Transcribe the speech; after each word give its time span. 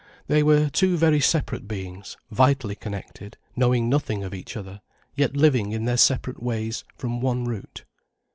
They 0.25 0.41
were 0.41 0.67
two 0.67 0.97
very 0.97 1.19
separate 1.19 1.67
beings, 1.67 2.17
vitally 2.31 2.73
connected, 2.73 3.37
knowing 3.55 3.87
nothing 3.87 4.23
of 4.23 4.33
each 4.33 4.57
other, 4.57 4.81
yet 5.13 5.37
living 5.37 5.73
in 5.73 5.85
their 5.85 5.95
separate 5.95 6.41
ways 6.41 6.83
from 6.97 7.21
one 7.21 7.45
root. 7.45 7.83